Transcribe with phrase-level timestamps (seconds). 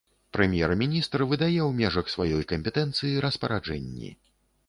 [0.35, 4.09] Прэм'ер-міністр выдае ў межах сваёй кампетэнцыі распараджэнні.